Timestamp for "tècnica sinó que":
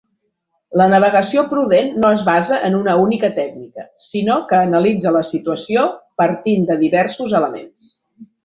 3.37-4.63